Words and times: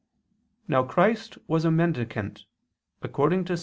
Now 0.67 0.81
Christ 0.81 1.37
was 1.45 1.63
a 1.63 1.69
mendicant, 1.69 2.45
according 3.03 3.45
to 3.45 3.53
Ps. 3.53 3.59